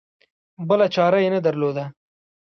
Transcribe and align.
بله 0.69 0.85
چاره 0.95 1.19
یې 1.23 1.29
نه 1.35 1.39
درلوده. 1.45 1.85